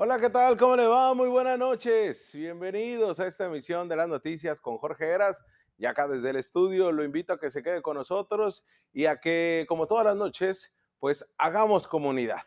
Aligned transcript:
Hola, 0.00 0.20
¿qué 0.20 0.30
tal? 0.30 0.56
¿Cómo 0.56 0.76
le 0.76 0.86
va? 0.86 1.12
Muy 1.12 1.28
buenas 1.28 1.58
noches. 1.58 2.32
Bienvenidos 2.32 3.18
a 3.18 3.26
esta 3.26 3.46
emisión 3.46 3.88
de 3.88 3.96
las 3.96 4.06
noticias 4.06 4.60
con 4.60 4.78
Jorge 4.78 5.06
Heras. 5.06 5.44
Y 5.76 5.86
acá 5.86 6.06
desde 6.06 6.30
el 6.30 6.36
estudio 6.36 6.92
lo 6.92 7.02
invito 7.02 7.32
a 7.32 7.40
que 7.40 7.50
se 7.50 7.64
quede 7.64 7.82
con 7.82 7.96
nosotros 7.96 8.64
y 8.92 9.06
a 9.06 9.18
que, 9.18 9.66
como 9.68 9.88
todas 9.88 10.04
las 10.04 10.14
noches, 10.14 10.72
pues 11.00 11.28
hagamos 11.36 11.88
comunidad. 11.88 12.42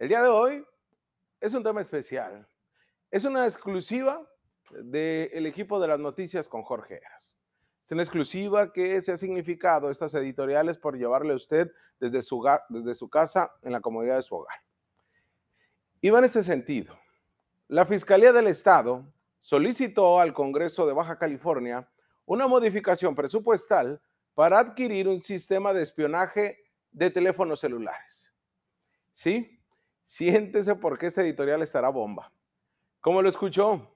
El 0.00 0.08
día 0.08 0.20
de 0.20 0.28
hoy 0.28 0.66
es 1.40 1.54
un 1.54 1.62
tema 1.62 1.80
especial. 1.80 2.44
Es 3.08 3.24
una 3.24 3.46
exclusiva 3.46 4.28
del 4.72 5.46
equipo 5.46 5.78
de 5.78 5.86
las 5.86 6.00
noticias 6.00 6.48
con 6.48 6.64
Jorge 6.64 6.96
Heras. 6.96 7.38
Es 7.84 7.92
una 7.92 8.02
exclusiva 8.02 8.72
que 8.72 9.00
se 9.00 9.12
ha 9.12 9.16
significado 9.16 9.92
estas 9.92 10.12
editoriales 10.16 10.76
por 10.76 10.98
llevarle 10.98 11.34
a 11.34 11.36
usted 11.36 11.70
desde 12.00 12.20
su, 12.20 12.44
desde 12.68 12.94
su 12.94 13.08
casa 13.08 13.52
en 13.62 13.70
la 13.70 13.80
comodidad 13.80 14.16
de 14.16 14.22
su 14.22 14.34
hogar. 14.34 14.56
Y 16.04 16.10
va 16.10 16.18
en 16.18 16.26
este 16.26 16.42
sentido. 16.42 16.98
La 17.66 17.86
Fiscalía 17.86 18.30
del 18.30 18.48
Estado 18.48 19.06
solicitó 19.40 20.20
al 20.20 20.34
Congreso 20.34 20.86
de 20.86 20.92
Baja 20.92 21.16
California 21.16 21.88
una 22.26 22.46
modificación 22.46 23.14
presupuestal 23.14 24.02
para 24.34 24.58
adquirir 24.58 25.08
un 25.08 25.22
sistema 25.22 25.72
de 25.72 25.82
espionaje 25.82 26.58
de 26.92 27.08
teléfonos 27.08 27.60
celulares. 27.60 28.34
¿Sí? 29.14 29.58
Siéntese 30.02 30.74
porque 30.74 31.06
este 31.06 31.22
editorial 31.22 31.62
estará 31.62 31.88
bomba. 31.88 32.30
Como 33.00 33.22
lo 33.22 33.30
escuchó, 33.30 33.90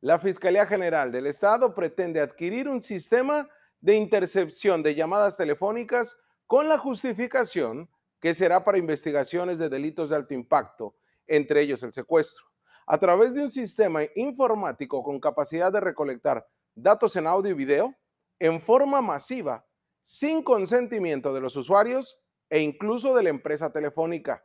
la 0.00 0.18
Fiscalía 0.18 0.66
General 0.66 1.12
del 1.12 1.28
Estado 1.28 1.76
pretende 1.76 2.20
adquirir 2.20 2.68
un 2.68 2.82
sistema 2.82 3.48
de 3.80 3.94
intercepción 3.94 4.82
de 4.82 4.96
llamadas 4.96 5.36
telefónicas 5.36 6.18
con 6.48 6.68
la 6.68 6.76
justificación 6.76 7.88
que 8.18 8.34
será 8.34 8.64
para 8.64 8.78
investigaciones 8.78 9.60
de 9.60 9.68
delitos 9.68 10.10
de 10.10 10.16
alto 10.16 10.34
impacto, 10.34 10.96
entre 11.32 11.62
ellos 11.62 11.82
el 11.82 11.94
secuestro, 11.94 12.44
a 12.86 12.98
través 12.98 13.32
de 13.32 13.42
un 13.42 13.50
sistema 13.50 14.02
informático 14.16 15.02
con 15.02 15.18
capacidad 15.18 15.72
de 15.72 15.80
recolectar 15.80 16.46
datos 16.74 17.16
en 17.16 17.26
audio 17.26 17.52
y 17.52 17.54
video 17.54 17.94
en 18.38 18.60
forma 18.60 19.00
masiva, 19.00 19.64
sin 20.02 20.42
consentimiento 20.42 21.32
de 21.32 21.40
los 21.40 21.56
usuarios 21.56 22.20
e 22.50 22.60
incluso 22.60 23.14
de 23.14 23.22
la 23.22 23.30
empresa 23.30 23.72
telefónica. 23.72 24.44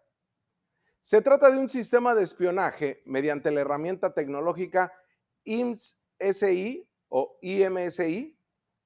Se 1.01 1.21
trata 1.21 1.51
de 1.51 1.57
un 1.57 1.67
sistema 1.67 2.15
de 2.15 2.23
espionaje 2.23 3.01
mediante 3.05 3.51
la 3.51 3.61
herramienta 3.61 4.13
tecnológica 4.13 4.93
IMSI 5.43 6.89
o 7.09 7.37
IMSI, 7.41 8.37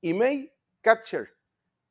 Email 0.01 0.51
Catcher, 0.81 1.29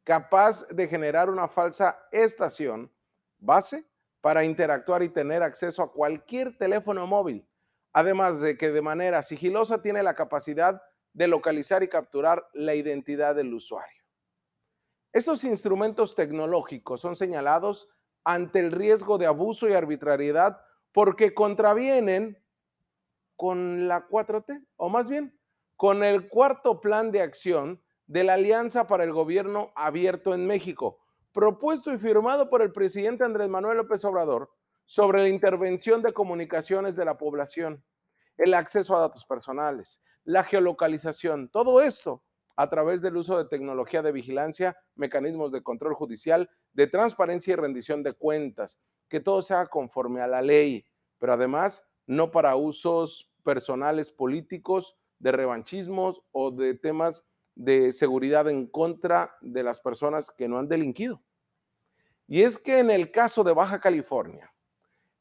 capaz 0.03 0.67
de 0.69 0.89
generar 0.89 1.31
una 1.31 1.47
falsa 1.47 2.01
estación 2.11 2.93
base 3.39 3.90
para 4.21 4.45
interactuar 4.45 5.03
y 5.03 5.09
tener 5.09 5.43
acceso 5.43 5.83
a 5.83 5.93
cualquier 5.93 6.57
teléfono 6.57 7.07
móvil, 7.07 7.47
además 7.93 8.41
de 8.41 8.57
que 8.57 8.71
de 8.71 8.83
manera 8.83 9.23
sigilosa 9.23 9.83
tiene 9.83 10.03
la 10.03 10.15
capacidad 10.15 10.83
de 11.13 11.29
localizar 11.29 11.83
y 11.83 11.89
capturar 11.89 12.47
la 12.53 12.75
identidad 12.75 13.35
del 13.35 13.53
usuario. 13.53 14.03
Estos 15.13 15.43
instrumentos 15.45 16.15
tecnológicos 16.15 17.01
son 17.01 17.17
señalados 17.17 17.89
ante 18.23 18.61
el 18.61 18.71
riesgo 18.71 19.19
de 19.19 19.27
abuso 19.27 19.69
y 19.69 19.73
arbitrariedad 19.73 20.61
porque 20.93 21.35
contravienen 21.35 22.39
con 23.37 23.89
la 23.89 24.07
4T, 24.07 24.67
o 24.77 24.89
más 24.89 25.09
bien, 25.09 25.37
con 25.77 26.05
el 26.05 26.29
cuarto 26.29 26.81
plan 26.81 27.11
de 27.11 27.23
acción 27.23 27.83
de 28.07 28.23
la 28.23 28.35
Alianza 28.35 28.87
para 28.87 29.05
el 29.05 29.13
Gobierno 29.13 29.73
Abierto 29.75 30.35
en 30.35 30.47
México, 30.47 31.01
propuesto 31.33 31.93
y 31.93 31.99
firmado 31.99 32.49
por 32.49 32.63
el 32.63 32.73
presidente 32.73 33.25
Andrés 33.25 33.49
Manuel 33.49 33.79
López 33.79 34.05
Obrador 34.05 34.51
sobre 34.85 35.23
la 35.23 35.29
intervención 35.29 36.03
de 36.03 36.13
comunicaciones 36.13 36.97
de 36.97 37.05
la 37.05 37.17
población, 37.17 37.85
el 38.37 38.55
acceso 38.55 38.97
a 38.97 39.01
datos 39.01 39.25
personales, 39.25 40.03
la 40.25 40.45
geolocalización, 40.45 41.49
todo 41.49 41.81
esto 41.81 42.25
a 42.57 42.69
través 42.69 43.01
del 43.01 43.17
uso 43.17 43.39
de 43.39 43.49
tecnología 43.49 44.03
de 44.03 44.13
vigilancia, 44.13 44.77
mecanismos 44.95 45.53
de 45.53 45.63
control 45.63 45.95
judicial, 45.95 46.51
de 46.73 46.87
transparencia 46.87 47.53
y 47.53 47.57
rendición 47.57 48.03
de 48.03 48.13
cuentas, 48.13 48.81
que 49.09 49.21
todo 49.21 49.41
sea 49.43 49.67
conforme 49.67 50.21
a 50.21 50.27
la 50.27 50.43
ley, 50.43 50.85
pero 51.19 51.33
además 51.33 51.89
no 52.07 52.31
para 52.31 52.57
usos 52.57 53.33
personales 53.45 54.11
políticos, 54.11 54.97
de 55.21 55.33
revanchismos 55.33 56.23
o 56.33 56.51
de 56.51 56.75
temas 56.75 57.25
de 57.61 57.93
seguridad 57.93 58.49
en 58.49 58.67
contra 58.67 59.37
de 59.43 59.63
las 59.63 59.81
personas 59.81 60.31
que 60.31 60.49
no 60.49 60.59
han 60.59 60.67
delinquido. 60.67 61.21
Y 62.27 62.43
es 62.43 62.57
que 62.57 62.79
en 62.79 62.91
el 62.91 63.11
caso 63.11 63.45
de 63.45 63.53
Baja 63.53 63.81
California, 63.81 64.51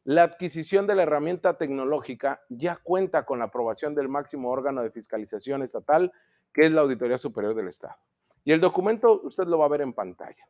la 0.06 0.24
adquisición 0.24 0.88
de 0.88 0.96
la 0.96 1.04
herramienta 1.04 1.58
tecnológica 1.58 2.42
ya 2.48 2.78
cuenta 2.78 3.26
con 3.26 3.40
la 3.40 3.46
aprobación 3.46 3.94
del 3.94 4.08
máximo 4.08 4.50
órgano 4.50 4.82
de 4.82 4.90
fiscalización 4.90 5.64
estatal, 5.64 6.14
que 6.54 6.62
es 6.62 6.72
la 6.72 6.80
Auditoría 6.80 7.18
Superior 7.18 7.54
del 7.56 7.68
Estado. 7.68 7.98
Y 8.46 8.54
el 8.54 8.62
documento 8.62 9.20
usted 9.22 9.46
lo 9.46 9.58
va 9.58 9.66
a 9.66 9.70
ver 9.70 9.82
en 9.82 9.92
pantalla. 9.92 10.48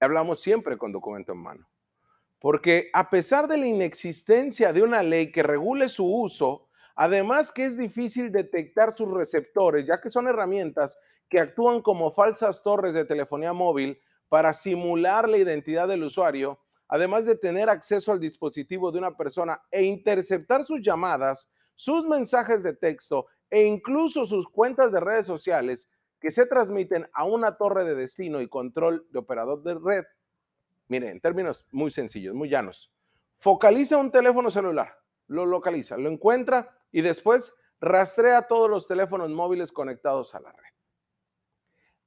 Hablamos 0.00 0.42
siempre 0.42 0.76
con 0.76 0.92
documento 0.92 1.32
en 1.32 1.38
mano. 1.38 1.66
Porque 2.40 2.90
a 2.92 3.08
pesar 3.08 3.48
de 3.48 3.56
la 3.56 3.66
inexistencia 3.66 4.70
de 4.74 4.82
una 4.82 5.02
ley 5.02 5.32
que 5.32 5.42
regule 5.42 5.88
su 5.88 6.04
uso, 6.04 6.63
además 6.94 7.52
que 7.52 7.64
es 7.64 7.76
difícil 7.76 8.30
detectar 8.30 8.94
sus 8.94 9.10
receptores, 9.12 9.86
ya 9.86 10.00
que 10.00 10.10
son 10.10 10.28
herramientas 10.28 10.98
que 11.28 11.40
actúan 11.40 11.82
como 11.82 12.12
falsas 12.12 12.62
torres 12.62 12.94
de 12.94 13.04
telefonía 13.04 13.52
móvil 13.52 13.98
para 14.28 14.52
simular 14.52 15.28
la 15.28 15.36
identidad 15.36 15.88
del 15.88 16.04
usuario, 16.04 16.60
además 16.88 17.24
de 17.24 17.36
tener 17.36 17.70
acceso 17.70 18.12
al 18.12 18.20
dispositivo 18.20 18.92
de 18.92 18.98
una 18.98 19.16
persona 19.16 19.62
e 19.70 19.84
interceptar 19.84 20.64
sus 20.64 20.82
llamadas, 20.82 21.50
sus 21.74 22.06
mensajes 22.06 22.62
de 22.62 22.74
texto 22.74 23.26
e 23.50 23.64
incluso 23.64 24.26
sus 24.26 24.48
cuentas 24.48 24.92
de 24.92 25.00
redes 25.00 25.26
sociales 25.26 25.88
que 26.20 26.30
se 26.30 26.46
transmiten 26.46 27.08
a 27.12 27.24
una 27.24 27.56
torre 27.56 27.84
de 27.84 27.94
destino 27.94 28.40
y 28.40 28.48
control 28.48 29.06
de 29.10 29.18
operador 29.18 29.62
de 29.62 29.74
red, 29.74 30.04
Mire, 30.88 31.08
en 31.08 31.20
términos 31.20 31.66
muy 31.70 31.90
sencillos, 31.90 32.34
muy 32.34 32.48
llanos. 32.48 32.92
Focaliza 33.38 33.96
un 33.96 34.10
teléfono 34.10 34.50
celular, 34.50 34.98
lo 35.28 35.46
localiza, 35.46 35.96
lo 35.96 36.10
encuentra 36.10 36.78
y 36.94 37.02
después 37.02 37.56
rastrea 37.80 38.42
todos 38.42 38.70
los 38.70 38.86
teléfonos 38.86 39.28
móviles 39.28 39.72
conectados 39.72 40.32
a 40.36 40.40
la 40.40 40.52
red. 40.52 40.72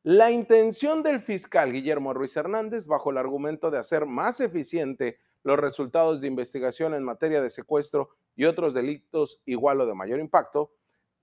La 0.03 0.31
intención 0.31 1.03
del 1.03 1.19
fiscal 1.19 1.73
Guillermo 1.73 2.13
Ruiz 2.13 2.37
Hernández, 2.37 2.87
bajo 2.87 3.11
el 3.11 3.17
argumento 3.17 3.69
de 3.69 3.79
hacer 3.79 4.05
más 4.05 4.39
eficiente 4.39 5.19
los 5.43 5.59
resultados 5.59 6.21
de 6.21 6.27
investigación 6.27 6.93
en 6.93 7.03
materia 7.03 7.41
de 7.41 7.49
secuestro 7.49 8.11
y 8.33 8.45
otros 8.45 8.73
delitos 8.73 9.41
igual 9.43 9.81
o 9.81 9.85
de 9.85 9.93
mayor 9.93 10.21
impacto, 10.21 10.71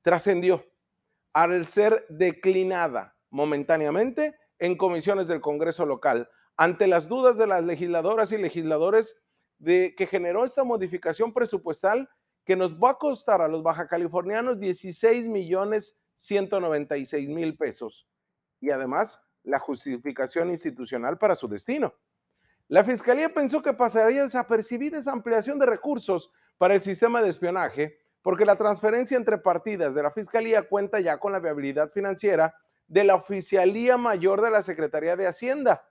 trascendió 0.03 0.63
al 1.33 1.67
ser 1.69 2.05
declinada 2.11 3.17
momentáneamente 3.31 4.37
en 4.59 4.77
comisiones 4.77 5.27
del 5.27 5.41
Congreso 5.41 5.87
local 5.87 6.29
ante 6.59 6.87
las 6.87 7.09
dudas 7.09 7.39
de 7.39 7.47
las 7.47 7.65
legisladoras 7.65 8.31
y 8.31 8.37
legisladores 8.37 9.25
de 9.57 9.95
que 9.97 10.07
generó 10.07 10.45
esta 10.45 10.65
modificación 10.65 11.33
presupuestal 11.33 12.11
que 12.45 12.57
nos 12.57 12.75
va 12.77 12.91
a 12.91 12.99
costar 12.99 13.41
a 13.41 13.49
los 13.49 13.63
baja 13.63 13.87
californianos 13.87 14.59
16 14.61 15.27
millones 15.29 15.97
196 16.17 17.29
mil 17.29 17.57
pesos 17.57 18.07
y 18.61 18.71
además 18.71 19.21
la 19.43 19.59
justificación 19.59 20.51
institucional 20.51 21.19
para 21.19 21.35
su 21.35 21.49
destino. 21.49 21.95
La 22.69 22.85
Fiscalía 22.85 23.33
pensó 23.33 23.63
que 23.63 23.75
pasaría 23.75 24.23
desapercibida 24.23 24.99
esa 24.99 25.13
ampliación 25.13 25.59
de 25.59 25.67
recursos 25.67 26.31
para 26.57 26.75
el 26.75 26.83
sistema 26.83 27.21
de 27.21 27.29
espionaje 27.29 27.99
porque 28.25 28.47
la 28.47 28.57
transferencia 28.57 29.19
entre 29.19 29.37
partidas 29.37 29.95
de 29.95 30.03
la 30.03 30.11
Fiscalía 30.11 30.67
cuenta 30.67 30.99
ya 30.99 31.19
con 31.19 31.33
la 31.33 31.41
viabilidad 31.41 31.91
financiera 31.91 32.55
de 32.87 33.05
la 33.05 33.17
Oficialía 33.17 33.99
Mayor 33.99 34.41
de 34.41 34.51
la 34.51 34.63
Secretaría 34.63 35.15
de 35.15 35.27
Hacienda, 35.27 35.87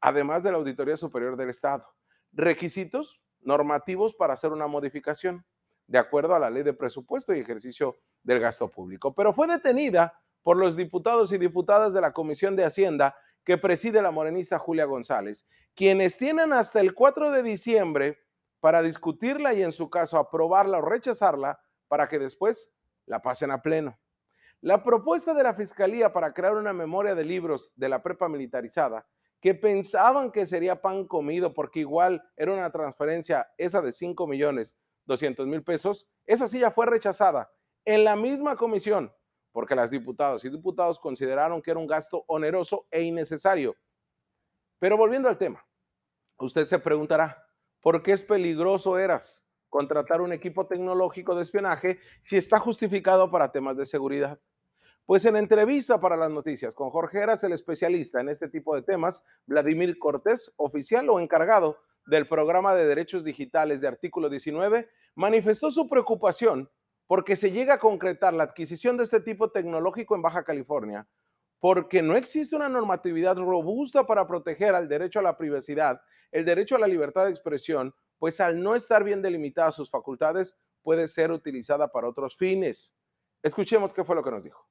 además 0.00 0.42
de 0.42 0.52
la 0.52 0.56
Auditoría 0.56 0.96
Superior 0.96 1.36
del 1.36 1.50
Estado. 1.50 1.86
Requisitos 2.32 3.20
normativos 3.42 4.14
para 4.14 4.32
hacer 4.32 4.52
una 4.52 4.66
modificación, 4.66 5.44
de 5.86 5.98
acuerdo 5.98 6.34
a 6.34 6.38
la 6.38 6.50
ley 6.50 6.62
de 6.62 6.72
presupuesto 6.72 7.34
y 7.34 7.40
ejercicio 7.40 7.96
del 8.22 8.40
gasto 8.40 8.70
público. 8.70 9.14
Pero 9.14 9.32
fue 9.32 9.46
detenida 9.46 10.20
por 10.42 10.56
los 10.56 10.76
diputados 10.76 11.32
y 11.32 11.38
diputadas 11.38 11.92
de 11.92 12.00
la 12.00 12.12
Comisión 12.12 12.56
de 12.56 12.64
Hacienda 12.64 13.16
que 13.44 13.58
preside 13.58 14.02
la 14.02 14.10
morenista 14.10 14.58
Julia 14.58 14.84
González, 14.84 15.46
quienes 15.74 16.16
tienen 16.18 16.52
hasta 16.52 16.80
el 16.80 16.94
4 16.94 17.30
de 17.30 17.42
diciembre 17.42 18.18
para 18.60 18.82
discutirla 18.82 19.54
y 19.54 19.62
en 19.62 19.72
su 19.72 19.88
caso 19.88 20.18
aprobarla 20.18 20.78
o 20.78 20.82
rechazarla 20.82 21.60
para 21.88 22.08
que 22.08 22.18
después 22.18 22.72
la 23.06 23.22
pasen 23.22 23.52
a 23.52 23.62
pleno. 23.62 23.96
La 24.60 24.82
propuesta 24.82 25.34
de 25.34 25.44
la 25.44 25.54
Fiscalía 25.54 26.12
para 26.12 26.32
crear 26.32 26.54
una 26.54 26.72
memoria 26.72 27.14
de 27.14 27.24
libros 27.24 27.72
de 27.76 27.88
la 27.88 28.02
prepa 28.02 28.28
militarizada 28.28 29.06
que 29.40 29.54
pensaban 29.54 30.32
que 30.32 30.46
sería 30.46 30.80
pan 30.80 31.06
comido 31.06 31.54
porque 31.54 31.80
igual 31.80 32.22
era 32.36 32.52
una 32.52 32.72
transferencia 32.72 33.46
esa 33.58 33.80
de 33.82 33.92
5 33.92 34.26
millones 34.26 34.76
200 35.06 35.46
mil 35.46 35.62
pesos, 35.62 36.08
esa 36.26 36.46
sí 36.46 36.60
ya 36.60 36.70
fue 36.70 36.86
rechazada 36.86 37.50
en 37.84 38.04
la 38.04 38.16
misma 38.16 38.56
comisión 38.56 39.12
porque 39.52 39.74
las 39.74 39.90
diputadas 39.90 40.44
y 40.44 40.50
diputados 40.50 40.98
consideraron 40.98 41.62
que 41.62 41.70
era 41.70 41.80
un 41.80 41.86
gasto 41.86 42.24
oneroso 42.26 42.86
e 42.90 43.00
innecesario. 43.00 43.74
Pero 44.78 44.98
volviendo 44.98 45.30
al 45.30 45.38
tema, 45.38 45.66
usted 46.36 46.66
se 46.66 46.78
preguntará, 46.78 47.48
¿por 47.80 48.02
qué 48.02 48.12
es 48.12 48.22
peligroso 48.22 48.98
eras? 48.98 49.46
contratar 49.68 50.22
un 50.22 50.32
equipo 50.32 50.66
tecnológico 50.66 51.34
de 51.34 51.42
espionaje 51.42 51.98
si 52.22 52.36
está 52.36 52.58
justificado 52.58 53.30
para 53.30 53.52
temas 53.52 53.76
de 53.76 53.84
seguridad. 53.84 54.38
Pues 55.04 55.24
en 55.26 55.36
entrevista 55.36 56.00
para 56.00 56.16
las 56.16 56.30
noticias 56.30 56.74
con 56.74 56.90
Jorge 56.90 57.18
Eras, 57.18 57.44
el 57.44 57.52
especialista 57.52 58.20
en 58.20 58.28
este 58.28 58.48
tipo 58.48 58.74
de 58.74 58.82
temas, 58.82 59.22
Vladimir 59.46 59.98
Cortés, 59.98 60.52
oficial 60.56 61.08
o 61.10 61.20
encargado 61.20 61.78
del 62.06 62.26
programa 62.26 62.74
de 62.74 62.86
derechos 62.86 63.24
digitales 63.24 63.80
de 63.80 63.88
artículo 63.88 64.28
19, 64.28 64.88
manifestó 65.14 65.70
su 65.70 65.88
preocupación 65.88 66.70
porque 67.06 67.36
se 67.36 67.50
llega 67.50 67.74
a 67.74 67.78
concretar 67.78 68.34
la 68.34 68.44
adquisición 68.44 68.96
de 68.96 69.04
este 69.04 69.20
tipo 69.20 69.50
tecnológico 69.50 70.14
en 70.14 70.22
Baja 70.22 70.44
California, 70.44 71.06
porque 71.60 72.02
no 72.02 72.16
existe 72.16 72.56
una 72.56 72.68
normatividad 72.68 73.36
robusta 73.36 74.06
para 74.06 74.26
proteger 74.26 74.74
al 74.74 74.88
derecho 74.88 75.18
a 75.18 75.22
la 75.22 75.36
privacidad, 75.36 76.00
el 76.32 76.44
derecho 76.44 76.76
a 76.76 76.80
la 76.80 76.86
libertad 76.86 77.24
de 77.24 77.30
expresión, 77.30 77.94
pues 78.18 78.40
al 78.40 78.62
no 78.62 78.74
estar 78.74 79.04
bien 79.04 79.22
delimitadas 79.22 79.74
sus 79.74 79.90
facultades, 79.90 80.56
puede 80.82 81.08
ser 81.08 81.30
utilizada 81.30 81.88
para 81.88 82.08
otros 82.08 82.36
fines. 82.36 82.96
Escuchemos 83.42 83.92
qué 83.92 84.04
fue 84.04 84.16
lo 84.16 84.22
que 84.22 84.30
nos 84.30 84.44
dijo 84.44 84.66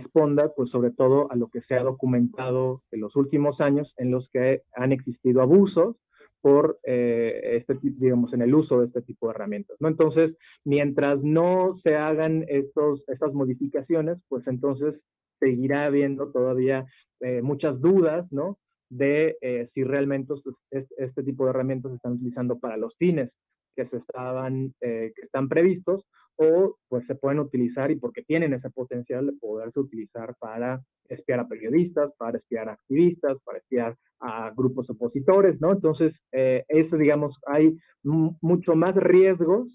responda, 0.00 0.52
pues 0.54 0.70
sobre 0.70 0.90
todo 0.90 1.30
a 1.30 1.36
lo 1.36 1.48
que 1.48 1.60
se 1.62 1.74
ha 1.74 1.82
documentado 1.82 2.82
en 2.90 3.00
los 3.00 3.16
últimos 3.16 3.60
años 3.60 3.92
en 3.96 4.10
los 4.10 4.28
que 4.30 4.62
han 4.74 4.92
existido 4.92 5.42
abusos 5.42 5.96
por 6.40 6.78
eh, 6.84 7.58
este 7.58 7.78
digamos, 7.82 8.32
en 8.32 8.42
el 8.42 8.54
uso 8.54 8.80
de 8.80 8.86
este 8.86 9.02
tipo 9.02 9.26
de 9.26 9.34
herramientas, 9.34 9.76
¿no? 9.80 9.88
Entonces, 9.88 10.34
mientras 10.64 11.22
no 11.22 11.78
se 11.84 11.96
hagan 11.96 12.44
estos, 12.48 13.02
estas 13.08 13.34
modificaciones, 13.34 14.18
pues 14.28 14.46
entonces 14.46 14.94
seguirá 15.38 15.84
habiendo 15.84 16.30
todavía 16.30 16.86
eh, 17.20 17.42
muchas 17.42 17.80
dudas, 17.80 18.26
¿no? 18.32 18.58
De 18.88 19.36
eh, 19.40 19.68
si 19.74 19.84
realmente 19.84 20.34
este 20.70 21.22
tipo 21.22 21.44
de 21.44 21.50
herramientas 21.50 21.92
se 21.92 21.96
están 21.96 22.12
utilizando 22.12 22.58
para 22.58 22.76
los 22.76 22.96
fines 22.96 23.30
que 23.76 23.86
se 23.86 23.98
estaban, 23.98 24.74
que 24.80 25.12
están 25.22 25.48
previstos 25.48 26.04
o 26.42 26.76
pues 26.88 27.06
se 27.06 27.14
pueden 27.14 27.38
utilizar 27.38 27.90
y 27.90 27.96
porque 27.96 28.22
tienen 28.22 28.54
ese 28.54 28.70
potencial 28.70 29.26
de 29.26 29.34
poderse 29.34 29.78
utilizar 29.78 30.34
para 30.40 30.80
espiar 31.06 31.38
a 31.38 31.46
periodistas, 31.46 32.12
para 32.16 32.38
espiar 32.38 32.70
a 32.70 32.72
activistas, 32.72 33.36
para 33.44 33.58
espiar 33.58 33.94
a 34.20 34.50
grupos 34.56 34.88
opositores, 34.88 35.60
¿no? 35.60 35.72
Entonces, 35.72 36.14
eh, 36.32 36.64
eso, 36.68 36.96
digamos, 36.96 37.36
hay 37.46 37.76
mucho 38.02 38.74
más 38.74 38.94
riesgos 38.94 39.68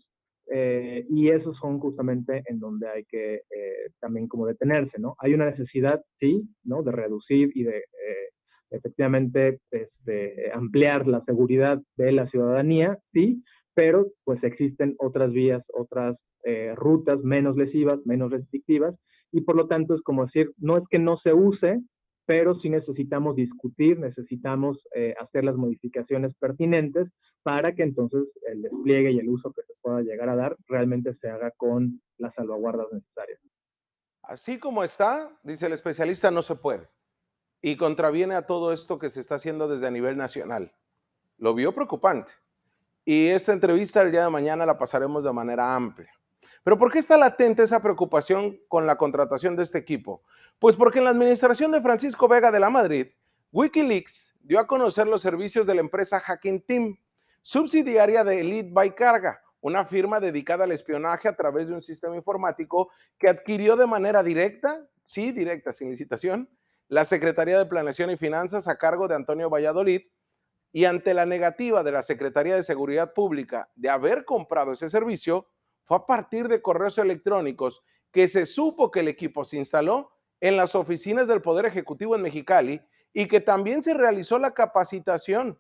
eh, 0.48 1.06
y 1.08 1.30
esos 1.30 1.56
son 1.58 1.80
justamente 1.80 2.42
en 2.48 2.60
donde 2.60 2.88
hay 2.90 3.06
que 3.06 3.36
eh, 3.36 3.92
también 4.00 4.28
como 4.28 4.48
detenerse, 4.48 4.98
¿no? 5.00 5.16
Hay 5.20 5.36
una 5.36 5.52
necesidad, 5.52 6.02
sí, 6.20 6.50
¿no? 6.64 6.82
De 6.82 6.92
reducir 6.92 7.52
y 7.54 7.64
de 7.64 7.84
efectivamente 8.72 9.60
este, 9.70 10.52
ampliar 10.52 11.06
la 11.08 11.24
seguridad 11.26 11.80
de 11.96 12.12
la 12.12 12.28
ciudadanía, 12.28 12.98
sí, 13.14 13.44
pero 13.76 14.08
pues 14.24 14.44
existen 14.44 14.96
otras 14.98 15.32
vías, 15.32 15.64
otras 15.74 16.18
eh, 16.46 16.74
rutas 16.76 17.22
menos 17.24 17.58
lesivas, 17.58 18.00
menos 18.06 18.32
restrictivas, 18.32 18.96
y 19.32 19.42
por 19.42 19.56
lo 19.56 19.68
tanto 19.68 19.96
es 19.96 20.02
como 20.02 20.26
decir, 20.26 20.54
no 20.58 20.78
es 20.78 20.84
que 20.90 21.00
no 21.00 21.18
se 21.18 21.34
use, 21.34 21.82
pero 22.26 22.56
sí 22.60 22.70
necesitamos 22.70 23.36
discutir, 23.36 24.00
necesitamos 24.00 24.80
eh, 24.96 25.14
hacer 25.20 25.44
las 25.44 25.56
modificaciones 25.56 26.34
pertinentes 26.36 27.08
para 27.44 27.76
que 27.76 27.84
entonces 27.84 28.24
el 28.48 28.62
despliegue 28.62 29.12
y 29.12 29.20
el 29.20 29.30
uso 29.30 29.52
que 29.52 29.62
se 29.62 29.74
pueda 29.82 30.02
llegar 30.02 30.30
a 30.30 30.36
dar 30.36 30.56
realmente 30.68 31.14
se 31.22 31.30
haga 31.30 31.52
con 31.52 32.02
las 32.18 32.34
salvaguardas 32.34 32.88
necesarias. 32.92 33.40
Así 34.24 34.58
como 34.58 34.84
está, 34.84 35.38
dice 35.44 35.68
el 35.68 35.74
especialista, 35.74 36.32
no 36.32 36.42
se 36.42 36.56
puede. 36.56 36.88
Y 37.62 37.78
contraviene 37.78 38.36
a 38.36 38.48
todo 38.48 38.74
esto 38.74 38.98
que 38.98 39.10
se 39.10 39.22
está 39.22 39.36
haciendo 39.36 39.68
desde 39.68 39.88
a 39.88 39.92
nivel 39.92 40.18
nacional. 40.18 40.74
Lo 41.38 41.54
vio 41.54 41.74
preocupante. 41.74 42.32
Y 43.04 43.28
esta 43.28 43.54
entrevista 43.54 44.02
el 44.02 44.12
día 44.12 44.24
de 44.24 44.30
mañana 44.32 44.66
la 44.66 44.80
pasaremos 44.80 45.24
de 45.24 45.32
manera 45.32 45.76
amplia. 45.76 46.12
Pero 46.66 46.80
¿por 46.80 46.92
qué 46.92 46.98
está 46.98 47.16
latente 47.16 47.62
esa 47.62 47.80
preocupación 47.80 48.60
con 48.68 48.88
la 48.88 48.98
contratación 48.98 49.56
de 49.56 49.62
este 49.62 49.78
equipo? 49.78 50.24
Pues 50.58 50.76
porque 50.76 50.98
en 50.98 51.06
la 51.06 51.12
administración 51.12 51.72
de 51.72 51.80
Francisco 51.80 52.28
Vega 52.28 52.52
de 52.52 52.60
la 52.60 52.72
Madrid, 52.72 53.10
Wikileaks 53.52 54.36
dio 54.42 54.60
a 54.60 54.66
conocer 54.66 55.06
los 55.06 55.22
servicios 55.22 55.68
de 55.68 55.76
la 55.76 55.82
empresa 55.82 56.20
Hacking 56.20 56.66
Team, 56.66 56.98
subsidiaria 57.44 58.24
de 58.24 58.42
Elite 58.42 58.72
by 58.72 58.96
Carga, 58.96 59.44
una 59.62 59.86
firma 59.86 60.20
dedicada 60.20 60.64
al 60.64 60.72
espionaje 60.72 61.28
a 61.28 61.36
través 61.36 61.68
de 61.68 61.76
un 61.76 61.84
sistema 61.84 62.16
informático 62.16 62.90
que 63.20 63.30
adquirió 63.30 63.76
de 63.76 63.86
manera 63.86 64.24
directa, 64.24 64.88
sí, 65.04 65.32
directa, 65.32 65.72
sin 65.72 65.92
licitación, 65.92 66.50
la 66.88 67.06
Secretaría 67.06 67.60
de 67.60 67.68
Planeación 67.68 68.10
y 68.10 68.18
Finanzas 68.18 68.68
a 68.68 68.80
cargo 68.80 69.08
de 69.08 69.14
Antonio 69.14 69.52
Valladolid, 69.52 70.02
y 70.72 70.86
ante 70.86 71.14
la 71.14 71.28
negativa 71.28 71.84
de 71.84 71.92
la 71.92 72.02
Secretaría 72.02 72.56
de 72.56 72.64
Seguridad 72.64 73.14
Pública 73.14 73.70
de 73.76 73.92
haber 73.92 74.26
comprado 74.26 74.74
ese 74.74 74.90
servicio, 74.90 75.48
fue 75.86 75.98
a 75.98 76.06
partir 76.06 76.48
de 76.48 76.62
correos 76.62 76.98
electrónicos 76.98 77.84
que 78.12 78.28
se 78.28 78.46
supo 78.46 78.92
que 78.92 79.02
el 79.02 79.08
equipo 79.08 79.46
se 79.46 79.58
instaló 79.58 80.12
en 80.42 80.58
las 80.58 80.76
oficinas 80.76 81.28
del 81.28 81.42
Poder 81.42 81.66
Ejecutivo 81.66 82.16
en 82.16 82.22
Mexicali 82.22 82.82
y 83.14 83.28
que 83.28 83.40
también 83.40 83.82
se 83.82 83.94
realizó 83.94 84.38
la 84.38 84.54
capacitación. 84.54 85.60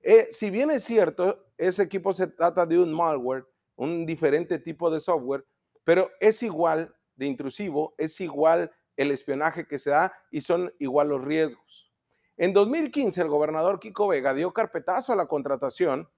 Eh, 0.00 0.28
si 0.30 0.50
bien 0.50 0.70
es 0.70 0.84
cierto, 0.84 1.46
ese 1.56 1.82
equipo 1.82 2.12
se 2.12 2.26
trata 2.26 2.66
de 2.66 2.78
un 2.78 2.92
malware, 2.92 3.46
un 3.76 4.06
diferente 4.06 4.58
tipo 4.58 4.90
de 4.90 5.00
software, 5.00 5.44
pero 5.82 6.10
es 6.20 6.42
igual 6.42 6.94
de 7.16 7.26
intrusivo, 7.26 7.94
es 7.98 8.20
igual 8.20 8.70
el 8.96 9.10
espionaje 9.10 9.66
que 9.66 9.78
se 9.78 9.90
da 9.90 10.12
y 10.30 10.40
son 10.40 10.72
igual 10.78 11.08
los 11.08 11.24
riesgos. 11.24 11.92
En 12.36 12.52
2015, 12.52 13.20
el 13.20 13.28
gobernador 13.28 13.78
Kiko 13.80 14.08
Vega 14.08 14.34
dio 14.34 14.52
carpetazo 14.52 15.12
a 15.12 15.16
la 15.16 15.26
contratación 15.26 16.08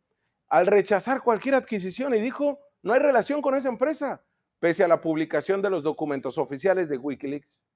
al 0.49 0.67
rechazar 0.67 1.23
cualquier 1.23 1.55
adquisición 1.57 2.15
y 2.15 2.21
dijo, 2.21 2.59
no 2.87 2.93
hay 2.93 3.01
relación 3.01 3.43
con 3.43 3.57
esa 3.57 3.69
empresa, 3.69 4.23
pese 4.61 4.85
a 4.85 4.89
la 4.89 5.01
publicación 5.01 5.61
de 5.61 5.69
los 5.71 5.83
documentos 5.83 6.39
oficiales 6.39 6.89
de 6.89 6.97
Wikileaks. 6.97 7.67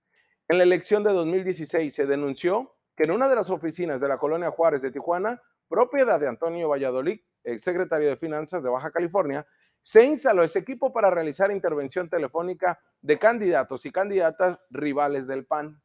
En 0.46 0.58
la 0.58 0.62
elección 0.62 1.02
de 1.02 1.12
2016 1.12 1.92
se 1.92 2.06
denunció 2.06 2.76
que 2.96 3.02
en 3.02 3.10
una 3.10 3.28
de 3.28 3.34
las 3.34 3.50
oficinas 3.50 4.00
de 4.00 4.06
la 4.06 4.18
colonia 4.18 4.52
Juárez 4.52 4.82
de 4.82 4.92
Tijuana, 4.92 5.42
propiedad 5.68 6.20
de 6.20 6.28
Antonio 6.28 6.68
Valladolid, 6.68 7.18
ex 7.42 7.60
secretario 7.60 8.08
de 8.08 8.18
Finanzas 8.18 8.62
de 8.62 8.68
Baja 8.68 8.92
California, 8.92 9.44
se 9.80 10.04
instaló 10.04 10.44
ese 10.44 10.60
equipo 10.60 10.92
para 10.92 11.10
realizar 11.10 11.50
intervención 11.50 12.08
telefónica 12.08 12.78
de 13.00 13.18
candidatos 13.18 13.86
y 13.86 13.90
candidatas 13.90 14.64
rivales 14.70 15.26
del 15.26 15.44
PAN. 15.44 15.82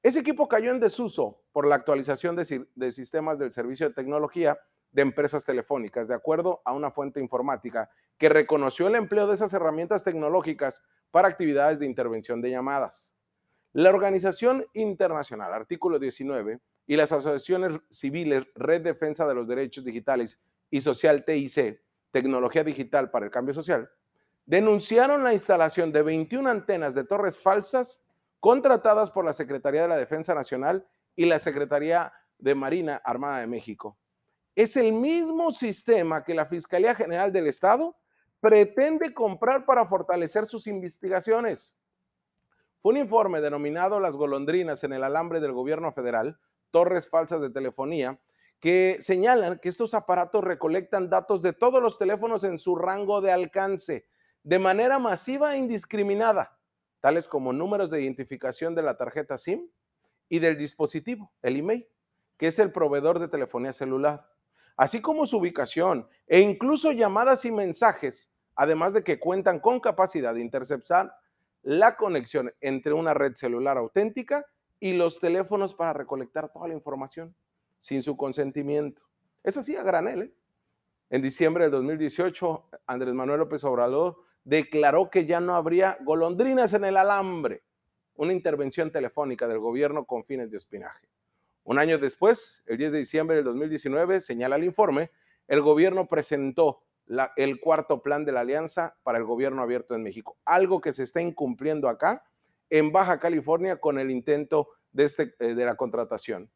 Ese 0.00 0.20
equipo 0.20 0.46
cayó 0.46 0.70
en 0.70 0.78
desuso 0.78 1.42
por 1.50 1.66
la 1.66 1.74
actualización 1.74 2.36
de, 2.36 2.68
de 2.72 2.92
sistemas 2.92 3.36
del 3.40 3.50
servicio 3.50 3.88
de 3.88 3.96
tecnología 3.96 4.56
de 4.92 5.02
empresas 5.02 5.44
telefónicas, 5.44 6.08
de 6.08 6.14
acuerdo 6.14 6.60
a 6.64 6.72
una 6.72 6.90
fuente 6.90 7.20
informática 7.20 7.90
que 8.16 8.28
reconoció 8.28 8.88
el 8.88 8.94
empleo 8.94 9.26
de 9.26 9.34
esas 9.34 9.52
herramientas 9.52 10.04
tecnológicas 10.04 10.82
para 11.10 11.28
actividades 11.28 11.78
de 11.78 11.86
intervención 11.86 12.40
de 12.40 12.50
llamadas. 12.50 13.14
La 13.72 13.90
Organización 13.90 14.66
Internacional, 14.72 15.52
artículo 15.52 15.98
19, 15.98 16.60
y 16.86 16.96
las 16.96 17.12
asociaciones 17.12 17.80
civiles 17.90 18.44
Red 18.54 18.82
Defensa 18.82 19.26
de 19.26 19.34
los 19.34 19.46
Derechos 19.46 19.84
Digitales 19.84 20.40
y 20.70 20.80
Social 20.80 21.24
TIC, 21.24 21.80
Tecnología 22.10 22.64
Digital 22.64 23.10
para 23.10 23.26
el 23.26 23.30
Cambio 23.30 23.52
Social, 23.52 23.90
denunciaron 24.46 25.22
la 25.22 25.34
instalación 25.34 25.92
de 25.92 26.02
21 26.02 26.48
antenas 26.48 26.94
de 26.94 27.04
torres 27.04 27.38
falsas 27.38 28.02
contratadas 28.40 29.10
por 29.10 29.26
la 29.26 29.34
Secretaría 29.34 29.82
de 29.82 29.88
la 29.88 29.98
Defensa 29.98 30.34
Nacional 30.34 30.86
y 31.14 31.26
la 31.26 31.38
Secretaría 31.38 32.14
de 32.38 32.54
Marina 32.54 33.02
Armada 33.04 33.40
de 33.40 33.46
México 33.46 33.98
es 34.58 34.76
el 34.76 34.92
mismo 34.92 35.52
sistema 35.52 36.24
que 36.24 36.34
la 36.34 36.44
Fiscalía 36.44 36.92
General 36.92 37.32
del 37.32 37.46
Estado 37.46 37.96
pretende 38.40 39.14
comprar 39.14 39.64
para 39.64 39.86
fortalecer 39.86 40.48
sus 40.48 40.66
investigaciones. 40.66 41.76
Fue 42.82 42.90
un 42.90 42.98
informe 42.98 43.40
denominado 43.40 44.00
Las 44.00 44.16
golondrinas 44.16 44.82
en 44.82 44.94
el 44.94 45.04
alambre 45.04 45.38
del 45.38 45.52
gobierno 45.52 45.92
federal, 45.92 46.40
torres 46.72 47.08
falsas 47.08 47.40
de 47.40 47.50
telefonía, 47.50 48.18
que 48.58 48.96
señalan 48.98 49.60
que 49.60 49.68
estos 49.68 49.94
aparatos 49.94 50.42
recolectan 50.42 51.08
datos 51.08 51.40
de 51.40 51.52
todos 51.52 51.80
los 51.80 51.96
teléfonos 51.96 52.42
en 52.42 52.58
su 52.58 52.74
rango 52.74 53.20
de 53.20 53.30
alcance 53.30 54.08
de 54.42 54.58
manera 54.58 54.98
masiva 54.98 55.54
e 55.54 55.58
indiscriminada, 55.58 56.58
tales 56.98 57.28
como 57.28 57.52
números 57.52 57.90
de 57.90 58.02
identificación 58.02 58.74
de 58.74 58.82
la 58.82 58.96
tarjeta 58.96 59.38
SIM 59.38 59.70
y 60.28 60.40
del 60.40 60.58
dispositivo, 60.58 61.30
el 61.42 61.58
email, 61.58 61.88
que 62.36 62.48
es 62.48 62.58
el 62.58 62.72
proveedor 62.72 63.20
de 63.20 63.28
telefonía 63.28 63.72
celular 63.72 64.26
así 64.78 65.02
como 65.02 65.26
su 65.26 65.36
ubicación 65.36 66.08
e 66.26 66.40
incluso 66.40 66.92
llamadas 66.92 67.44
y 67.44 67.50
mensajes, 67.52 68.32
además 68.54 68.94
de 68.94 69.02
que 69.04 69.18
cuentan 69.18 69.58
con 69.60 69.80
capacidad 69.80 70.32
de 70.32 70.40
interceptar 70.40 71.12
la 71.62 71.96
conexión 71.96 72.54
entre 72.60 72.92
una 72.92 73.12
red 73.12 73.34
celular 73.34 73.76
auténtica 73.76 74.46
y 74.80 74.94
los 74.94 75.18
teléfonos 75.18 75.74
para 75.74 75.92
recolectar 75.92 76.50
toda 76.50 76.68
la 76.68 76.74
información 76.74 77.34
sin 77.80 78.02
su 78.02 78.16
consentimiento. 78.16 79.02
Es 79.42 79.56
así 79.56 79.76
a 79.76 79.82
granel. 79.82 80.22
¿eh? 80.22 80.32
En 81.10 81.22
diciembre 81.22 81.64
del 81.64 81.72
2018, 81.72 82.70
Andrés 82.86 83.14
Manuel 83.14 83.40
López 83.40 83.64
Obrador 83.64 84.22
declaró 84.44 85.10
que 85.10 85.26
ya 85.26 85.40
no 85.40 85.56
habría 85.56 85.98
golondrinas 86.04 86.72
en 86.72 86.84
el 86.84 86.96
alambre, 86.96 87.62
una 88.14 88.32
intervención 88.32 88.92
telefónica 88.92 89.48
del 89.48 89.58
gobierno 89.58 90.04
con 90.04 90.24
fines 90.24 90.52
de 90.52 90.58
espinaje. 90.58 91.08
Un 91.68 91.78
año 91.78 91.98
después, 91.98 92.62
el 92.64 92.78
10 92.78 92.92
de 92.92 92.98
diciembre 92.98 93.36
del 93.36 93.44
2019, 93.44 94.22
señala 94.22 94.56
el 94.56 94.64
informe, 94.64 95.10
el 95.48 95.60
gobierno 95.60 96.08
presentó 96.08 96.80
el 97.36 97.60
cuarto 97.60 98.02
plan 98.02 98.24
de 98.24 98.32
la 98.32 98.40
alianza 98.40 98.96
para 99.02 99.18
el 99.18 99.24
gobierno 99.24 99.60
abierto 99.60 99.94
en 99.94 100.02
México, 100.02 100.38
algo 100.46 100.80
que 100.80 100.94
se 100.94 101.02
está 101.02 101.20
incumpliendo 101.20 101.90
acá 101.90 102.24
en 102.70 102.90
Baja 102.90 103.20
California 103.20 103.78
con 103.82 103.98
el 103.98 104.10
intento 104.10 104.70
de, 104.92 105.04
este, 105.04 105.34
eh, 105.40 105.54
de 105.54 105.64
la 105.66 105.76
contratación. 105.76 106.50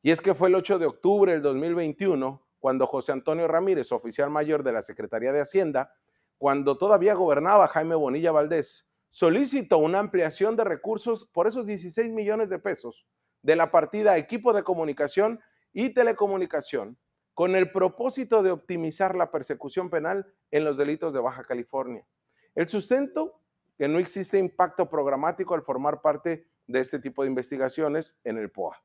Y 0.00 0.12
es 0.12 0.20
que 0.20 0.32
fue 0.32 0.48
el 0.48 0.54
8 0.54 0.78
de 0.78 0.86
octubre 0.86 1.32
del 1.32 1.42
2021 1.42 2.46
cuando 2.60 2.86
José 2.86 3.10
Antonio 3.10 3.48
Ramírez, 3.48 3.90
oficial 3.90 4.30
mayor 4.30 4.62
de 4.62 4.74
la 4.74 4.82
Secretaría 4.82 5.32
de 5.32 5.40
Hacienda, 5.40 5.92
cuando 6.38 6.78
todavía 6.78 7.14
gobernaba 7.14 7.66
Jaime 7.66 7.96
Bonilla 7.96 8.30
Valdés, 8.30 8.86
solicitó 9.10 9.78
una 9.78 9.98
ampliación 9.98 10.54
de 10.54 10.62
recursos 10.62 11.28
por 11.32 11.48
esos 11.48 11.66
16 11.66 12.12
millones 12.12 12.48
de 12.48 12.60
pesos 12.60 13.08
de 13.42 13.56
la 13.56 13.70
partida 13.70 14.16
equipo 14.16 14.52
de 14.52 14.62
comunicación 14.62 15.40
y 15.72 15.90
telecomunicación 15.90 16.96
con 17.34 17.56
el 17.56 17.70
propósito 17.72 18.42
de 18.42 18.50
optimizar 18.50 19.14
la 19.16 19.30
persecución 19.30 19.90
penal 19.90 20.26
en 20.50 20.64
los 20.64 20.76
delitos 20.76 21.12
de 21.12 21.20
Baja 21.20 21.44
California. 21.44 22.06
El 22.54 22.68
sustento 22.68 23.40
que 23.78 23.88
no 23.88 23.98
existe 23.98 24.38
impacto 24.38 24.88
programático 24.88 25.54
al 25.54 25.62
formar 25.62 26.02
parte 26.02 26.46
de 26.66 26.80
este 26.80 26.98
tipo 26.98 27.22
de 27.22 27.28
investigaciones 27.28 28.18
en 28.24 28.38
el 28.38 28.50
POA. 28.50 28.82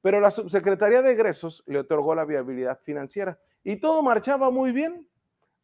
Pero 0.00 0.20
la 0.20 0.30
Subsecretaría 0.30 1.02
de 1.02 1.12
Egresos 1.12 1.62
le 1.66 1.78
otorgó 1.78 2.14
la 2.14 2.24
viabilidad 2.24 2.80
financiera 2.80 3.38
y 3.62 3.76
todo 3.76 4.02
marchaba 4.02 4.50
muy 4.50 4.72
bien 4.72 5.08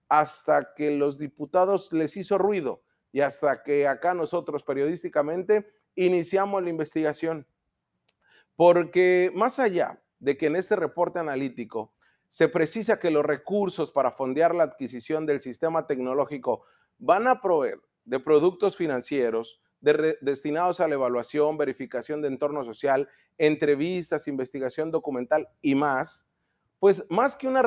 hasta 0.09 0.75
que 0.75 0.92
los 0.92 1.18
diputados 1.18 1.92
les 1.92 2.16
hizo 2.16 2.38
ruido 2.38 2.83
y 3.11 3.21
hasta 3.21 3.62
que 3.62 3.88
acá 3.88 4.14
nosotros 4.14 4.62
periodísticamente 4.62 5.66
iniciamos 5.95 6.62
la 6.62 6.71
investigación. 6.71 7.47
Porque 8.59 9.31
más 9.37 9.61
allá 9.61 10.03
de 10.19 10.37
que 10.37 10.47
en 10.47 10.57
este 10.57 10.75
reporte 10.75 11.21
analítico 11.21 11.93
se 12.27 12.49
precisa 12.49 12.99
que 12.99 13.12
los 13.12 13.25
recursos 13.25 13.93
para 13.93 14.11
fondear 14.11 14.53
la 14.53 14.65
adquisición 14.65 15.27
del 15.27 15.41
sistema 15.41 15.87
tecnológico 15.87 16.65
van 16.99 17.29
a 17.29 17.41
proveer 17.41 17.79
de 18.05 18.19
productos 18.19 18.77
financieros 18.77 19.62
destinados 19.81 20.81
a 20.81 20.88
la 20.88 20.95
evaluación, 20.95 21.57
verificación 21.57 22.21
de 22.21 22.27
entorno 22.27 22.65
social, 22.65 23.09
entrevistas, 23.38 24.27
investigación 24.27 24.91
documental 24.91 25.49
y 25.62 25.77
más, 25.77 26.27
pues 26.81 27.07
más 27.09 27.37
que 27.37 27.47
una 27.47 27.61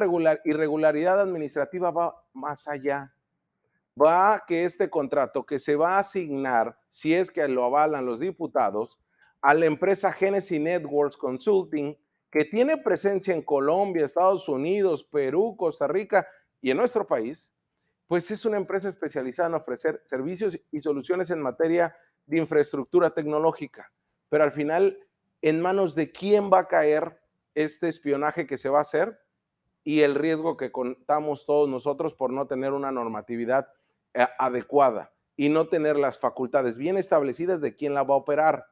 irregularidad 0.43 1.21
administrativa 1.21 1.91
va 1.91 2.21
más 2.33 2.67
allá. 2.67 3.13
Va 3.99 4.43
que 4.45 4.65
este 4.65 4.89
contrato 4.89 5.45
que 5.45 5.57
se 5.57 5.77
va 5.77 5.95
a 5.95 5.99
asignar, 5.99 6.77
si 6.89 7.13
es 7.13 7.31
que 7.31 7.47
lo 7.47 7.63
avalan 7.63 8.05
los 8.05 8.19
diputados, 8.19 8.99
a 9.41 9.53
la 9.53 9.65
empresa 9.65 10.11
Genesis 10.11 10.59
Networks 10.59 11.17
Consulting, 11.17 11.97
que 12.29 12.45
tiene 12.45 12.77
presencia 12.77 13.33
en 13.33 13.41
Colombia, 13.41 14.05
Estados 14.05 14.47
Unidos, 14.47 15.03
Perú, 15.03 15.55
Costa 15.57 15.87
Rica 15.87 16.27
y 16.61 16.71
en 16.71 16.77
nuestro 16.77 17.05
país, 17.05 17.53
pues 18.07 18.29
es 18.29 18.45
una 18.45 18.57
empresa 18.57 18.89
especializada 18.89 19.49
en 19.49 19.55
ofrecer 19.55 20.01
servicios 20.03 20.57
y 20.71 20.81
soluciones 20.81 21.31
en 21.31 21.41
materia 21.41 21.95
de 22.25 22.37
infraestructura 22.37 23.13
tecnológica. 23.13 23.91
Pero 24.29 24.43
al 24.43 24.51
final, 24.51 24.97
¿en 25.41 25.61
manos 25.61 25.95
de 25.95 26.11
quién 26.11 26.51
va 26.51 26.59
a 26.59 26.67
caer 26.67 27.19
este 27.55 27.87
espionaje 27.87 28.47
que 28.47 28.57
se 28.57 28.69
va 28.69 28.79
a 28.79 28.81
hacer? 28.81 29.19
Y 29.83 30.01
el 30.01 30.15
riesgo 30.15 30.57
que 30.57 30.71
contamos 30.71 31.45
todos 31.45 31.67
nosotros 31.67 32.13
por 32.13 32.31
no 32.31 32.47
tener 32.47 32.73
una 32.73 32.91
normatividad 32.91 33.67
eh, 34.13 34.27
adecuada 34.37 35.11
y 35.35 35.49
no 35.49 35.67
tener 35.67 35.97
las 35.97 36.19
facultades 36.19 36.77
bien 36.77 36.97
establecidas 36.97 37.61
de 37.61 37.75
quién 37.75 37.93
la 37.93 38.03
va 38.03 38.15
a 38.15 38.19
operar. 38.19 38.65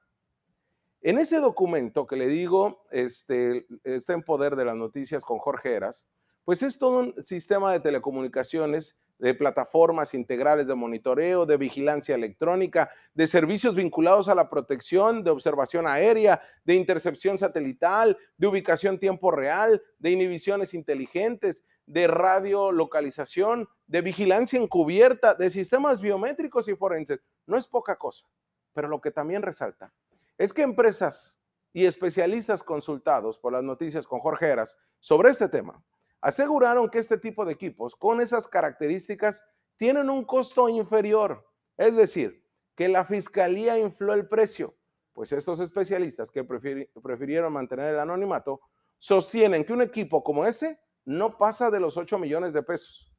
En 1.01 1.17
ese 1.17 1.39
documento 1.39 2.05
que 2.05 2.17
le 2.17 2.27
digo, 2.27 2.83
este, 2.91 3.65
está 3.85 4.13
en 4.13 4.21
poder 4.21 4.57
de 4.57 4.65
las 4.65 4.75
noticias 4.75 5.23
con 5.23 5.37
Jorge 5.37 5.73
Eras, 5.73 6.05
pues 6.43 6.61
es 6.61 6.77
todo 6.77 6.99
un 6.99 7.23
sistema 7.23 7.71
de 7.71 7.79
telecomunicaciones, 7.79 8.99
de 9.17 9.33
plataformas 9.33 10.13
integrales 10.13 10.67
de 10.67 10.75
monitoreo, 10.75 11.45
de 11.45 11.55
vigilancia 11.55 12.15
electrónica, 12.15 12.89
de 13.13 13.27
servicios 13.27 13.75
vinculados 13.75 14.27
a 14.27 14.35
la 14.35 14.49
protección, 14.49 15.23
de 15.23 15.29
observación 15.29 15.87
aérea, 15.87 16.41
de 16.65 16.75
intercepción 16.75 17.37
satelital, 17.37 18.17
de 18.37 18.47
ubicación 18.47 18.99
tiempo 18.99 19.31
real, 19.31 19.81
de 19.99 20.11
inhibiciones 20.11 20.73
inteligentes, 20.73 21.63
de 21.85 22.07
radiolocalización, 22.07 23.69
de 23.87 24.01
vigilancia 24.01 24.59
encubierta, 24.59 25.33
de 25.33 25.49
sistemas 25.49 26.01
biométricos 26.01 26.67
y 26.67 26.75
forenses. 26.75 27.21
No 27.45 27.57
es 27.57 27.67
poca 27.67 27.95
cosa, 27.95 28.25
pero 28.73 28.89
lo 28.89 28.99
que 28.99 29.11
también 29.11 29.43
resalta 29.43 29.93
es 30.39 30.53
que 30.53 30.63
empresas 30.63 31.39
y 31.73 31.85
especialistas 31.85 32.63
consultados 32.63 33.37
por 33.37 33.53
las 33.53 33.63
noticias 33.63 34.07
con 34.07 34.21
Jorge 34.21 34.47
Eras 34.47 34.79
sobre 34.99 35.29
este 35.29 35.47
tema 35.47 35.83
aseguraron 36.21 36.89
que 36.89 36.97
este 36.97 37.17
tipo 37.17 37.45
de 37.45 37.53
equipos 37.53 37.95
con 37.95 38.21
esas 38.21 38.47
características 38.47 39.45
tienen 39.77 40.09
un 40.09 40.25
costo 40.25 40.67
inferior, 40.67 41.47
es 41.77 41.95
decir, 41.95 42.43
que 42.75 42.89
la 42.89 43.05
fiscalía 43.05 43.77
infló 43.77 44.13
el 44.13 44.27
precio, 44.27 44.75
pues 45.13 45.31
estos 45.31 45.59
especialistas 45.59 46.31
que 46.31 46.43
prefirieron 46.43 47.53
mantener 47.53 47.93
el 47.93 47.99
anonimato 47.99 48.61
sostienen 48.97 49.63
que 49.63 49.73
un 49.73 49.81
equipo 49.81 50.23
como 50.23 50.45
ese 50.45 50.79
no 51.05 51.37
pasa 51.37 51.69
de 51.69 51.79
los 51.79 51.97
8 51.97 52.17
millones 52.17 52.53
de 52.53 52.63
pesos 52.63 53.13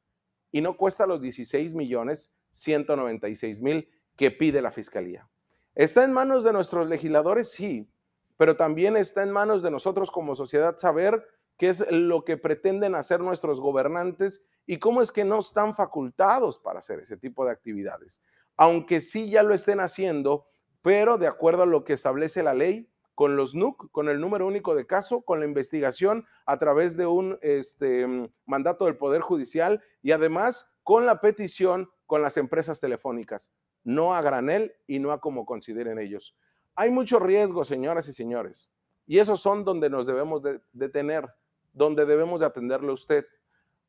y 0.51 0.61
no 0.61 0.75
cuesta 0.77 1.07
los 1.07 1.21
16 1.21 1.73
millones 1.73 2.33
196 2.51 3.61
mil 3.61 3.87
que 4.15 4.31
pide 4.31 4.61
la 4.61 4.71
fiscalía. 4.71 5.30
¿Está 5.75 6.03
en 6.03 6.11
manos 6.11 6.43
de 6.43 6.51
nuestros 6.51 6.89
legisladores? 6.89 7.51
Sí, 7.51 7.89
pero 8.35 8.57
también 8.57 8.97
está 8.97 9.23
en 9.23 9.31
manos 9.31 9.63
de 9.63 9.71
nosotros 9.71 10.11
como 10.11 10.35
sociedad 10.35 10.77
saber 10.77 11.25
qué 11.57 11.69
es 11.69 11.85
lo 11.89 12.25
que 12.25 12.37
pretenden 12.37 12.93
hacer 12.95 13.21
nuestros 13.21 13.61
gobernantes 13.61 14.43
y 14.65 14.79
cómo 14.79 15.01
es 15.01 15.11
que 15.11 15.23
no 15.23 15.39
están 15.39 15.75
facultados 15.75 16.59
para 16.59 16.79
hacer 16.79 16.99
ese 16.99 17.15
tipo 17.15 17.45
de 17.45 17.51
actividades. 17.51 18.21
Aunque 18.57 18.99
sí 18.99 19.29
ya 19.29 19.43
lo 19.43 19.53
estén 19.53 19.79
haciendo, 19.79 20.45
pero 20.81 21.17
de 21.17 21.27
acuerdo 21.27 21.63
a 21.63 21.67
lo 21.67 21.85
que 21.85 21.93
establece 21.93 22.43
la 22.43 22.53
ley, 22.53 22.89
con 23.15 23.35
los 23.35 23.55
NUC, 23.55 23.91
con 23.91 24.09
el 24.09 24.19
número 24.19 24.47
único 24.47 24.75
de 24.75 24.87
caso, 24.87 25.21
con 25.21 25.39
la 25.39 25.45
investigación 25.45 26.25
a 26.45 26.57
través 26.57 26.97
de 26.97 27.05
un 27.05 27.37
este, 27.41 28.07
mandato 28.45 28.85
del 28.85 28.97
Poder 28.97 29.21
Judicial 29.21 29.81
y 30.01 30.11
además 30.11 30.69
con 30.83 31.05
la 31.05 31.21
petición 31.21 31.89
con 32.07 32.21
las 32.21 32.35
empresas 32.35 32.79
telefónicas 32.79 33.53
no 33.83 34.13
a 34.13 34.21
granel 34.21 34.75
y 34.87 34.99
no 34.99 35.11
a 35.11 35.19
como 35.19 35.45
consideren 35.45 35.99
ellos. 35.99 36.35
Hay 36.75 36.91
mucho 36.91 37.19
riesgo, 37.19 37.65
señoras 37.65 38.07
y 38.07 38.13
señores, 38.13 38.71
y 39.05 39.19
esos 39.19 39.41
son 39.41 39.63
donde 39.63 39.89
nos 39.89 40.05
debemos 40.05 40.41
de 40.41 40.61
detener, 40.73 41.29
donde 41.73 42.05
debemos 42.05 42.39
de 42.39 42.47
atenderle 42.47 42.89
a 42.89 42.93
usted. 42.93 43.25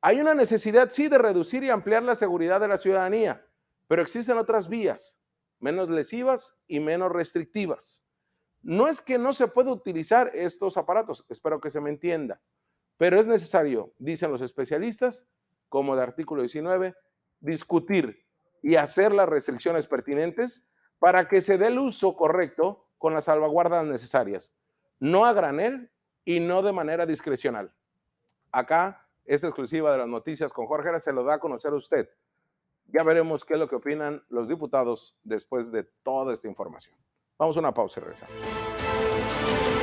Hay 0.01 0.21
una 0.21 0.35
necesidad, 0.35 0.91
sí, 0.91 1.09
de 1.09 1.19
reducir 1.19 1.63
y 1.63 1.71
ampliar 1.71 2.03
la 2.03 2.15
seguridad 2.15 2.61
de 2.61 2.69
la 2.69 2.79
ciudadanía, 2.79 3.47
pero 3.87 4.03
existen 4.03 4.39
otras 4.39 4.69
vías, 4.69 5.19
menos 5.61 5.89
lesivas 5.89 6.57
y 6.67 6.81
menos 6.81 7.13
restrictivas. 7.13 8.03
No 8.63 8.89
es 8.89 9.01
que 9.01 9.19
no 9.19 9.33
se 9.33 9.49
pueda 9.49 9.71
utilizar 9.71 10.31
estos 10.35 10.77
aparatos, 10.77 11.25
espero 11.29 11.61
que 11.61 11.71
se 11.71 11.81
me 11.81 11.91
entienda, 11.91 12.41
pero 12.97 13.19
es 13.19 13.27
necesario, 13.27 13.93
dicen 13.99 14.31
los 14.31 14.43
especialistas, 14.43 15.27
como 15.69 15.97
de 15.97 16.03
artículo 16.03 16.43
19, 16.43 16.95
discutir 17.41 18.22
y 18.63 18.77
hacer 18.77 19.13
las 19.13 19.29
restricciones 19.29 19.87
pertinentes 19.87 20.67
para 20.99 21.29
que 21.29 21.43
se 21.43 21.59
dé 21.59 21.67
el 21.67 21.79
uso 21.79 22.17
correcto 22.17 22.87
con 22.97 23.13
las 23.13 23.25
salvaguardas 23.25 23.85
necesarias, 23.85 24.55
no 25.01 25.27
a 25.27 25.33
granel 25.33 25.91
y 26.25 26.39
no 26.39 26.63
de 26.63 26.73
manera 26.73 27.05
discrecional. 27.05 27.75
Acá, 28.53 29.05
esta 29.25 29.49
exclusiva 29.49 29.91
de 29.93 29.99
las 29.99 30.09
noticias 30.09 30.53
con 30.53 30.67
Jorge 30.67 31.01
se 31.01 31.13
lo 31.13 31.25
da 31.25 31.35
a 31.35 31.39
conocer 31.41 31.73
a 31.73 31.77
usted. 31.77 32.09
Ya 32.87 33.03
veremos 33.03 33.45
qué 33.45 33.55
es 33.55 33.61
lo 33.61 33.69
que 33.69 33.77
opinan 33.77 34.23
los 34.29 34.49
diputados 34.49 35.17
después 35.23 35.73
de 35.73 35.85
toda 36.03 36.33
esta 36.33 36.49
información. 36.49 36.97
Vamos 37.39 37.57
a 37.57 37.61
una 37.61 37.75
pausa 37.75 37.99
y 37.99 38.03
regresamos. 38.05 39.82